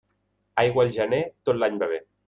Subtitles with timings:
[0.63, 2.05] Aigua al gener, tot l'any va bé.